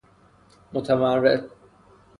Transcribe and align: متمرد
متمرد 0.73 1.49